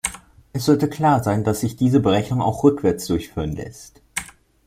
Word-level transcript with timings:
Es 0.51 0.65
sollte 0.65 0.89
klar 0.89 1.21
sein, 1.21 1.43
dass 1.43 1.59
sich 1.59 1.75
diese 1.75 1.99
Berechnung 1.99 2.41
auch 2.41 2.63
rückwärts 2.63 3.05
durchführen 3.05 3.51
lässt. 3.51 4.01